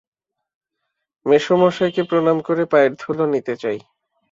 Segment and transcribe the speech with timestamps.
[1.25, 3.77] মেসোমশায়কে প্রণাম করে পায়ের ধুলো নিতে চাই।